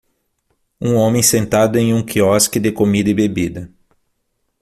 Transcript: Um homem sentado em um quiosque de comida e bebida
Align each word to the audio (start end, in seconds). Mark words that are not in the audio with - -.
Um 0.81 0.95
homem 0.95 1.21
sentado 1.21 1.77
em 1.77 1.93
um 1.93 2.01
quiosque 2.03 2.59
de 2.59 2.71
comida 2.71 3.07
e 3.11 3.13
bebida 3.13 3.71